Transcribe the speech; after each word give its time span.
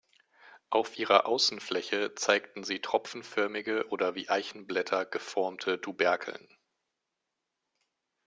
Auf 0.71 0.97
ihrer 0.97 1.27
Außenfläche 1.27 2.15
zeigten 2.15 2.63
sie 2.63 2.79
tropfenförmige 2.79 3.87
oder 3.89 4.15
wie 4.15 4.29
Eichenblätter 4.29 5.05
geformte 5.05 5.79
Tuberkeln. 5.79 6.47